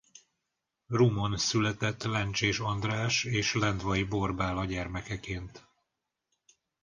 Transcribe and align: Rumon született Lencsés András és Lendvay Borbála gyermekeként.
Rumon 0.87 1.37
született 1.37 2.03
Lencsés 2.03 2.59
András 2.59 3.23
és 3.23 3.53
Lendvay 3.53 4.03
Borbála 4.03 4.65
gyermekeként. 4.65 5.67